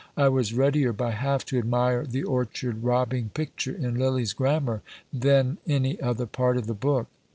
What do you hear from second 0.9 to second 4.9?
by half to admire the _orcherd robbing picture _in Lillie's grammar,